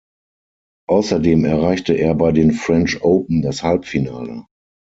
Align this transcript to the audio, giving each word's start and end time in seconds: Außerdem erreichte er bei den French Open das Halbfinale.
Außerdem 0.89 1.45
erreichte 1.45 1.93
er 1.93 2.15
bei 2.15 2.31
den 2.31 2.53
French 2.53 3.03
Open 3.03 3.43
das 3.43 3.61
Halbfinale. 3.61 4.45